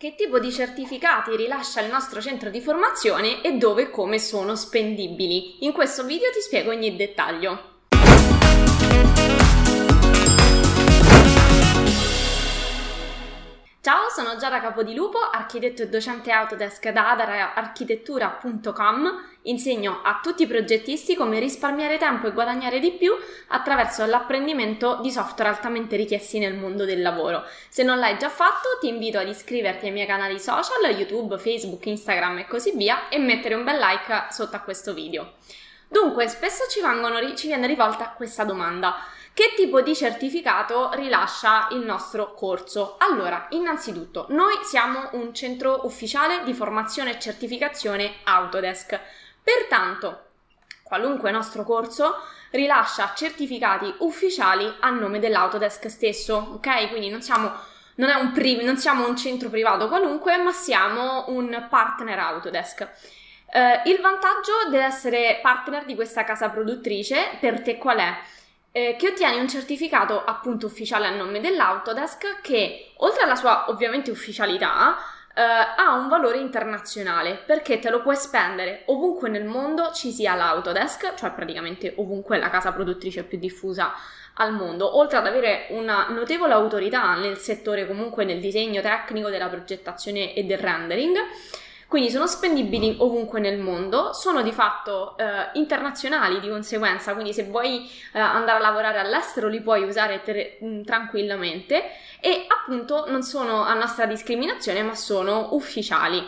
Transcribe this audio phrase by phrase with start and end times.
[0.00, 4.56] Che tipo di certificati rilascia il nostro centro di formazione e dove e come sono
[4.56, 5.62] spendibili?
[5.66, 7.69] In questo video ti spiego ogni dettaglio.
[13.82, 19.28] Ciao, sono Giada Capodilupo, architetto e docente Autodesk da adaraarchitettura.com.
[19.44, 23.14] Insegno a tutti i progettisti come risparmiare tempo e guadagnare di più
[23.48, 27.42] attraverso l'apprendimento di software altamente richiesti nel mondo del lavoro.
[27.70, 31.86] Se non l'hai già fatto, ti invito ad iscriverti ai miei canali social, YouTube, Facebook,
[31.86, 35.36] Instagram e così via e mettere un bel like sotto a questo video.
[35.88, 38.96] Dunque, spesso ci, vengono, ci viene rivolta questa domanda.
[39.40, 42.96] Che tipo di certificato rilascia il nostro corso?
[42.98, 49.00] Allora, innanzitutto, noi siamo un centro ufficiale di formazione e certificazione Autodesk.
[49.42, 50.24] Pertanto,
[50.82, 52.16] qualunque nostro corso
[52.50, 56.90] rilascia certificati ufficiali a nome dell'Autodesk stesso, ok?
[56.90, 57.50] Quindi non siamo,
[57.94, 62.80] non, priv- non siamo un centro privato qualunque, ma siamo un partner Autodesk.
[63.46, 68.14] Uh, il vantaggio dell'essere partner di questa casa produttrice per te qual è?
[68.72, 74.10] Eh, che ottieni un certificato appunto ufficiale a nome dell'Autodesk che oltre alla sua ovviamente
[74.10, 74.96] ufficialità
[75.34, 80.34] eh, ha un valore internazionale perché te lo puoi spendere ovunque nel mondo ci sia
[80.34, 83.92] l'Autodesk, cioè praticamente ovunque la casa produttrice più diffusa
[84.34, 89.48] al mondo, oltre ad avere una notevole autorità nel settore comunque nel disegno tecnico della
[89.48, 91.18] progettazione e del rendering
[91.90, 97.42] quindi sono spendibili ovunque nel mondo, sono di fatto eh, internazionali di conseguenza, quindi se
[97.46, 101.82] vuoi eh, andare a lavorare all'estero li puoi usare ter- mm, tranquillamente
[102.20, 106.24] e appunto non sono a nostra discriminazione ma sono ufficiali.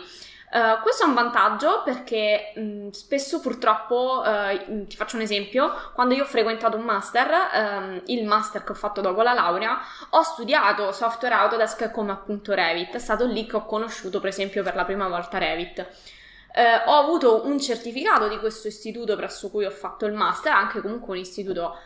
[0.53, 5.73] Uh, questo è un vantaggio perché mh, mm, spesso purtroppo, uh, ti faccio un esempio,
[5.95, 9.79] quando io ho frequentato un master, um, il master che ho fatto dopo la laurea,
[10.11, 14.61] ho studiato software Autodesk come appunto Revit, è stato lì che ho conosciuto per esempio
[14.61, 15.87] per la prima volta Revit.
[16.53, 20.81] Uh, ho avuto un certificato di questo istituto presso cui ho fatto il master, anche
[20.81, 21.79] comunque un istituto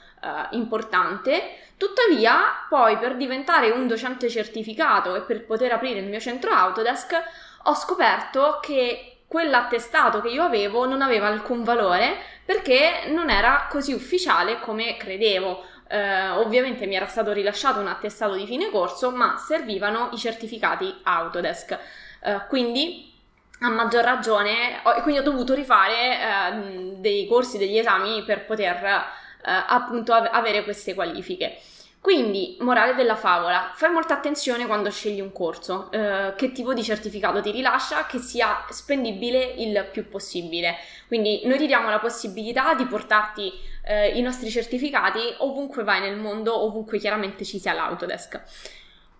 [0.50, 6.52] importante, tuttavia poi per diventare un docente certificato e per poter aprire il mio centro
[6.52, 7.24] Autodesk
[7.64, 13.94] ho scoperto che quell'attestato che io avevo non aveva alcun valore perché non era così
[13.94, 15.66] ufficiale come credevo.
[15.90, 20.94] Eh, ovviamente mi era stato rilasciato un attestato di fine corso, ma servivano i certificati
[21.04, 21.78] Autodesk.
[22.24, 23.14] Eh, quindi
[23.60, 28.84] a maggior ragione, ho, quindi ho dovuto rifare eh, dei corsi, degli esami per poter
[28.86, 29.04] eh,
[29.44, 31.60] appunto avere queste qualifiche.
[32.08, 36.82] Quindi, morale della favola, fai molta attenzione quando scegli un corso, eh, che tipo di
[36.82, 40.78] certificato ti rilascia, che sia spendibile il più possibile.
[41.08, 43.52] Quindi noi ti diamo la possibilità di portarti
[43.84, 48.42] eh, i nostri certificati ovunque vai nel mondo, ovunque chiaramente ci sia l'Autodesk.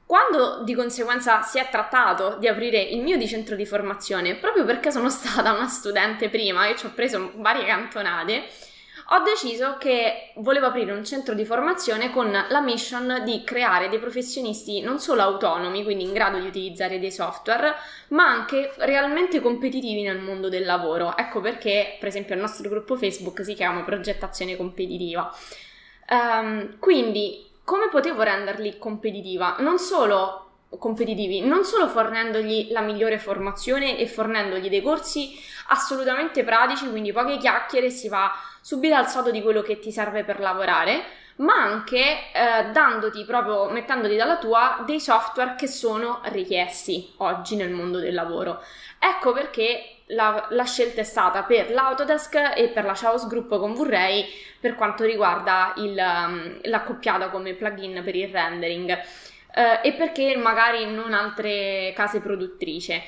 [0.06, 4.64] Quando di conseguenza si è trattato di aprire il mio di centro di formazione, proprio
[4.64, 8.46] perché sono stata una studente prima e ci ho preso varie cantonate,
[9.10, 14.00] ho deciso che volevo aprire un centro di formazione con la mission di creare dei
[14.00, 17.74] professionisti non solo autonomi, quindi in grado di utilizzare dei software,
[18.10, 21.16] ma anche realmente competitivi nel mondo del lavoro.
[21.16, 25.34] Ecco perché, per esempio, il nostro gruppo Facebook si chiama Progettazione Competitiva.
[26.10, 29.56] Um, quindi, come potevo renderli competitiva?
[29.60, 30.47] Non solo
[30.78, 37.38] competitivi, non solo fornendogli la migliore formazione e fornendogli dei corsi assolutamente pratici, quindi poche
[37.38, 41.04] chiacchiere, si va subito al sodo di quello che ti serve per lavorare,
[41.38, 47.70] ma anche eh, dandoti proprio, mettendoti dalla tua, dei software che sono richiesti oggi nel
[47.70, 48.62] mondo del lavoro.
[49.00, 53.74] Ecco perché la, la scelta è stata per l'Autodesk e per la Chaos Group con
[53.74, 54.26] Vorrei
[54.60, 59.00] per quanto riguarda il, um, l'accoppiata come plugin per il rendering
[59.58, 63.02] eh, e perché magari non altre case produttrici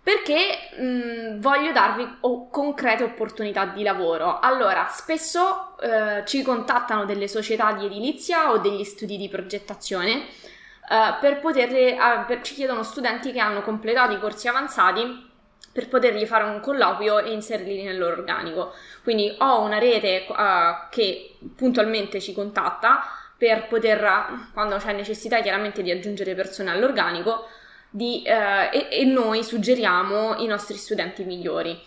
[0.00, 4.38] perché mh, voglio darvi o- concrete opportunità di lavoro.
[4.38, 11.16] Allora, spesso eh, ci contattano delle società di edilizia o degli studi di progettazione eh,
[11.20, 15.24] per poterli, eh, per, ci chiedono studenti che hanno completato i corsi avanzati
[15.72, 18.74] per potergli fare un colloquio e inserirli nel loro organico.
[19.02, 23.02] Quindi ho una rete uh, che puntualmente ci contatta
[23.36, 27.48] per poter, quando c'è necessità chiaramente di aggiungere persone all'organico,
[27.90, 31.78] di, eh, e, e, noi suggeriamo i nostri studenti migliori.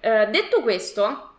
[0.00, 1.30] Eh, detto questo,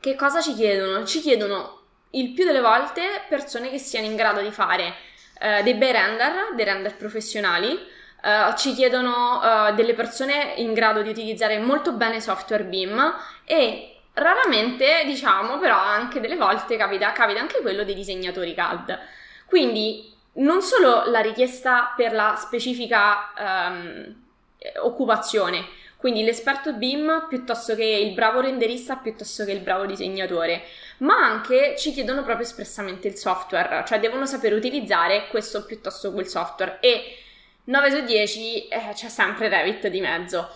[0.00, 1.04] che cosa ci chiedono?
[1.04, 1.80] Ci chiedono
[2.10, 4.94] il più delle volte persone che siano in grado di fare
[5.38, 11.02] eh, dei bei render, dei render professionali, eh, ci chiedono eh, delle persone in grado
[11.02, 17.40] di utilizzare molto bene software BIM e Raramente, diciamo, però anche delle volte capita, capita
[17.40, 18.98] anche quello dei disegnatori CAD.
[19.46, 24.14] Quindi non solo la richiesta per la specifica um,
[24.58, 25.66] eh, occupazione.
[25.96, 30.62] Quindi l'esperto BIM piuttosto che il bravo renderista piuttosto che il bravo disegnatore,
[30.98, 36.26] ma anche ci chiedono proprio espressamente il software, cioè devono sapere utilizzare questo piuttosto quel
[36.26, 37.18] software e
[37.64, 40.48] 9 su 10 eh, c'è sempre Revit di mezzo.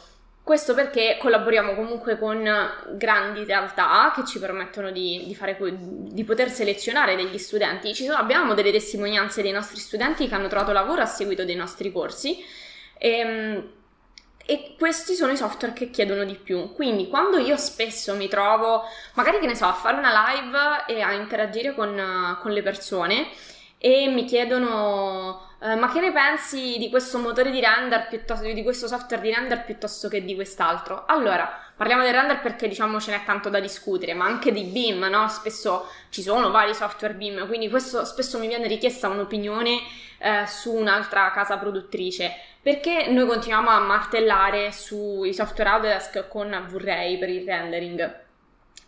[0.46, 2.48] Questo perché collaboriamo comunque con
[2.93, 7.93] grandi realtà che ci permettono di, di, fare, di poter selezionare degli studenti.
[7.96, 11.90] Sono, abbiamo delle testimonianze dei nostri studenti che hanno trovato lavoro a seguito dei nostri
[11.90, 12.44] corsi.
[12.96, 13.70] E, ehm,
[14.46, 16.72] e questi sono i software che chiedono di più.
[16.75, 18.84] Quindi quando io spesso mi trovo,
[19.14, 23.26] magari che ne so, a fare una live e a interagire con, con le persone
[23.78, 28.62] e mi chiedono eh, ma che ne pensi di questo motore di render piuttosto di
[28.62, 31.05] questo software di render piuttosto che di quest'altro?
[31.06, 35.05] Allora, parliamo del render perché diciamo ce n'è tanto da discutere, ma anche di BIM,
[35.05, 35.28] no?
[35.28, 39.81] Spesso ci sono vari software BIM, quindi questo spesso mi viene richiesta un'opinione
[40.19, 42.32] eh, su un'altra casa produttrice.
[42.61, 48.25] Perché noi continuiamo a martellare sui software Autodesk con V-Ray per il rendering?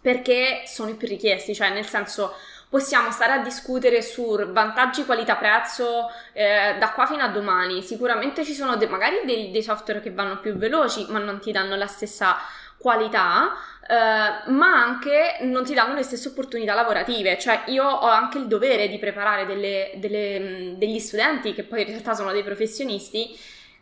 [0.01, 2.35] Perché sono i più richiesti, cioè nel senso
[2.69, 7.83] possiamo stare a discutere su vantaggi qualità-prezzo eh, da qua fino a domani.
[7.83, 11.51] Sicuramente ci sono de- magari dei, dei software che vanno più veloci, ma non ti
[11.53, 12.37] danno la stessa
[12.77, 13.55] qualità,
[13.89, 17.39] eh, ma anche non ti danno le stesse opportunità lavorative.
[17.39, 21.89] Cioè, io ho anche il dovere di preparare delle, delle, degli studenti, che poi in
[21.89, 23.37] realtà sono dei professionisti,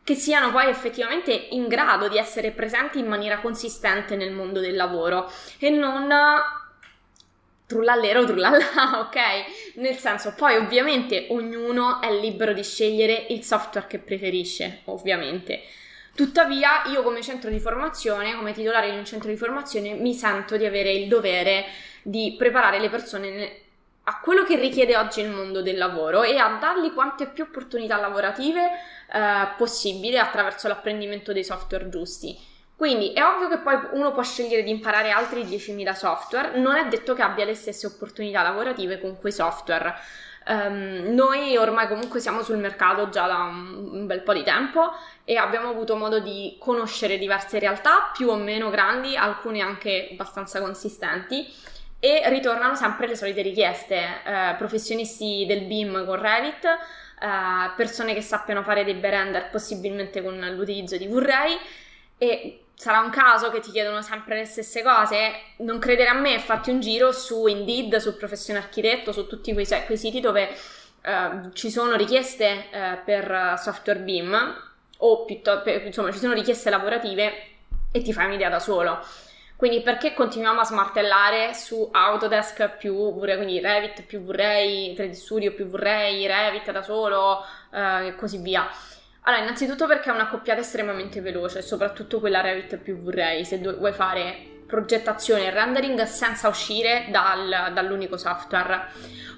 [0.05, 4.77] che siano poi effettivamente in grado di essere presenti in maniera consistente nel mondo del
[4.77, 5.29] lavoro
[5.59, 6.09] e non
[7.67, 9.75] trullallero trullallà, ok?
[9.75, 15.63] Nel senso, poi ovviamente ognuno è libero di scegliere il software che preferisce, ovviamente.
[16.15, 20.57] Tuttavia, io come centro di formazione, come titolare di un centro di formazione, mi sento
[20.57, 21.67] di avere il dovere
[22.03, 23.61] di preparare le persone
[24.09, 27.99] a quello che richiede oggi il mondo del lavoro e a dargli quante più opportunità
[27.99, 28.63] lavorative
[29.13, 32.39] eh, possibile attraverso l'apprendimento dei software giusti.
[32.77, 36.87] Quindi è ovvio che poi uno può scegliere di imparare altri 10.000 software, non è
[36.89, 39.95] detto che abbia le stesse opportunità lavorative con quei software.
[40.49, 44.93] Um, noi ormai comunque siamo sul mercato già da un, un, bel po' di tempo
[45.25, 50.61] e abbiamo avuto modo di conoscere diverse realtà più o meno grandi, alcune anche abbastanza
[50.61, 51.53] consistenti
[51.99, 58.21] e ritornano sempre le solite richieste, eh, professionisti del BIM con Revit, eh, persone che
[58.21, 61.59] sappiano fare dei render possibilmente con l'utilizzo di V-Ray
[62.19, 66.39] e sarà un caso che ti chiedono sempre le stesse cose, non credere a me,
[66.39, 70.55] fatti un giro su Indeed, su Professione Architetto, su tutti quei, quei siti dove
[71.05, 74.63] uh, ci sono richieste uh, per software BIM
[74.99, 77.33] o piuttosto, insomma, ci sono richieste lavorative
[77.91, 79.03] e ti fai un'idea da solo.
[79.57, 85.55] Quindi perché continuiamo a smartellare su Autodesk più V-Ray, quindi Revit più V-Ray, 3D Studio
[85.55, 88.69] più V-Ray, Revit da solo uh, e così via?
[89.29, 93.93] Allora, innanzitutto perché è una coppiata estremamente veloce, soprattutto quella Revit più V-Ray, se vuoi
[93.93, 98.87] fare progettazione e rendering senza uscire dal, dall'unico software.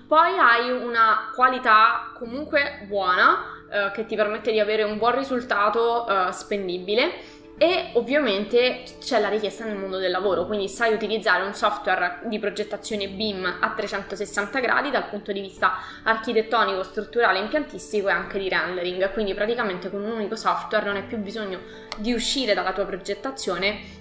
[0.06, 3.38] Poi hai una qualità comunque buona
[3.70, 7.12] eh, che ti permette di avere un buon risultato eh, spendibile
[7.58, 12.38] e ovviamente c'è la richiesta nel mondo del lavoro, quindi sai utilizzare un software di
[12.38, 15.74] progettazione BIM a 360 gradi dal punto di vista
[16.04, 21.02] architettonico, strutturale, impiantistico e anche di rendering, quindi praticamente con un unico software non hai
[21.02, 21.58] più bisogno
[21.96, 23.96] di uscire dalla tua progettazione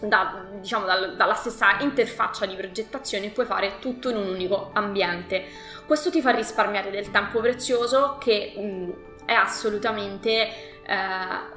[0.00, 5.44] da, diciamo, dal, dalla stessa interfaccia di progettazione puoi fare tutto in un unico ambiente.
[5.86, 10.48] Questo ti fa risparmiare del tempo prezioso che mh, è assolutamente
[10.84, 11.54] eh,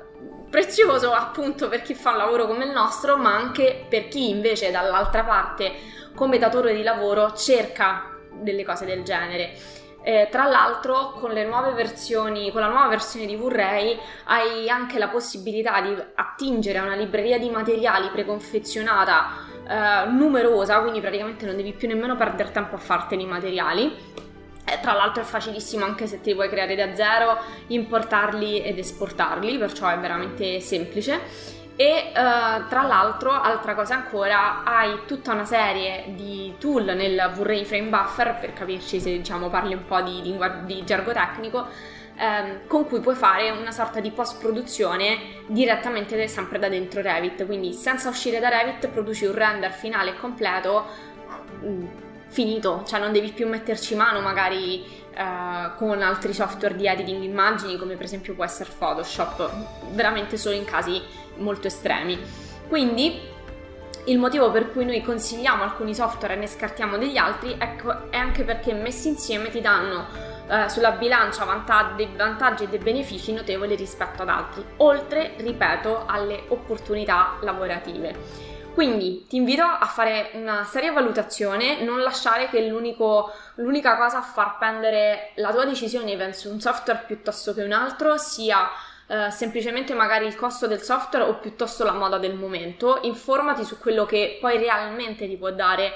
[0.49, 4.71] prezioso appunto per chi fa un lavoro come il nostro, ma anche per chi invece
[4.71, 5.71] dall'altra parte
[6.15, 9.53] come datore di lavoro cerca delle cose del genere.
[10.01, 11.33] Eh, tra l'altro con
[11.75, 16.95] versioni, con la nuova versione di V-Ray hai anche la possibilità di attingere a una
[16.95, 19.27] libreria di materiali preconfezionata
[19.67, 24.27] eh, numerosa, quindi praticamente non devi più nemmeno perdere tempo a farteli i materiali
[24.73, 29.57] eh, tra l'altro è facilissimo anche se ti vuoi creare da zero, importarli ed esportarli,
[29.57, 31.57] perciò è veramente semplice.
[31.75, 37.63] E uh, tra l'altro, altra cosa ancora, hai tutta una serie di tool nel V-Ray
[37.63, 41.67] Frame Buffer, per capirci se diciamo parli un po' di, lingua, di gergo tecnico,
[42.17, 47.45] ehm, con cui puoi fare una sorta di post-produzione direttamente sempre da dentro Revit.
[47.45, 50.85] Quindi senza uscire da Revit produci un render finale completo
[51.63, 51.85] mm,
[52.29, 57.77] finito, cioè non devi più metterci mano magari uh, con altri software di editing immagini
[57.77, 59.51] come per esempio può essere Photoshop,
[59.91, 61.01] veramente solo in casi
[61.37, 62.17] molto estremi.
[62.67, 63.37] Quindi
[64.05, 68.17] il motivo per cui noi consigliamo alcuni software e ne scartiamo degli altri ecco, è
[68.17, 70.07] anche perché messi insieme ti danno
[70.49, 76.05] eh, sulla bilancia vantaggi, dei vantaggi e dei benefici notevoli rispetto ad altri, oltre, ripeto,
[76.07, 78.57] alle opportunità lavorative.
[78.73, 84.57] Quindi ti invito a fare una seria valutazione, non lasciare che l'unica cosa a far
[84.57, 88.69] pendere la tua decisione verso un software piuttosto che un altro sia
[89.09, 93.79] Uh, semplicemente magari il costo del software o piuttosto la moda del momento, informati su
[93.79, 95.93] quello che poi realmente ti può dare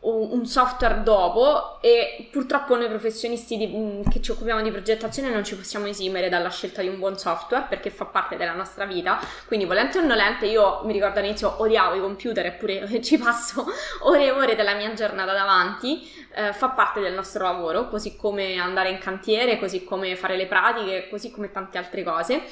[0.00, 5.44] un software dopo e purtroppo noi professionisti di, mm, che ci occupiamo di progettazione non
[5.44, 9.18] ci possiamo esimere dalla scelta di un buon software perché fa parte della nostra vita,
[9.46, 13.66] quindi volente o nolente io mi ricordo all'inizio odiavo i computer eppure ci passo
[14.02, 18.58] ore e ore della mia giornata davanti, eh, fa parte del nostro lavoro, così come
[18.58, 22.42] andare in cantiere, così come fare le pratiche, così come tante altre cose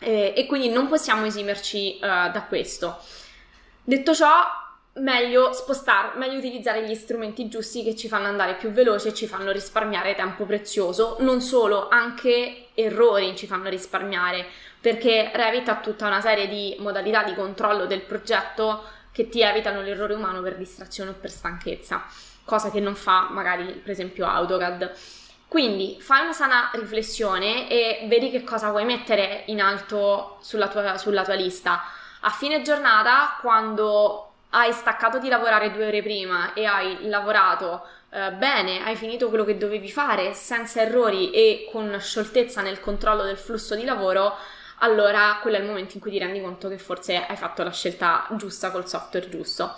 [0.00, 2.98] eh, e quindi non possiamo esimerci eh, da questo.
[3.82, 4.44] Detto ciò,
[5.00, 9.26] meglio spostare, meglio utilizzare gli strumenti giusti che ci fanno andare più veloci e ci
[9.26, 14.46] fanno risparmiare tempo prezioso, non solo, anche errori ci fanno risparmiare,
[14.80, 19.82] perché Revit ha tutta una serie di modalità di controllo del progetto che ti evitano
[19.82, 22.04] l'errore umano per distrazione o per stanchezza,
[22.44, 24.92] cosa che non fa magari per esempio AutoCAD.
[25.48, 30.98] Quindi fai una sana riflessione e vedi che cosa vuoi mettere in alto sulla tua,
[30.98, 31.84] sulla tua lista.
[32.20, 38.32] A fine giornata, quando hai staccato di lavorare due ore prima e hai lavorato eh,
[38.32, 43.36] bene, hai finito quello che dovevi fare senza errori e con scioltezza nel controllo del
[43.36, 44.36] flusso di lavoro,
[44.78, 47.72] allora quello è il momento in cui ti rendi conto che forse hai fatto la
[47.72, 49.74] scelta giusta col software giusto.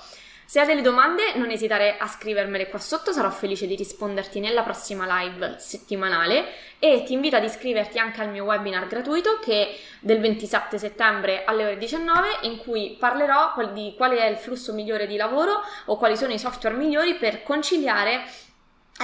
[0.50, 4.64] Se hai delle domande non esitare a scrivermele qua sotto, sarò felice di risponderti nella
[4.64, 6.44] prossima live settimanale
[6.80, 11.44] e ti invito ad iscriverti anche al mio webinar gratuito che è del 27 settembre
[11.44, 15.96] alle ore 19 in cui parlerò di qual è il flusso migliore di lavoro o
[15.96, 18.24] quali sono i software migliori per conciliare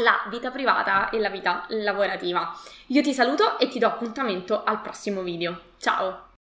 [0.01, 2.59] la vita privata e la vita lavorativa.
[2.87, 5.61] Io ti saluto e ti do appuntamento al prossimo video.
[5.79, 6.26] Ciao!